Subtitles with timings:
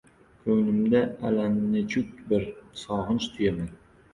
[0.45, 1.01] Ko‘nglimda
[1.31, 2.49] allanechuk bir
[2.85, 3.71] sog‘inch tuyaman.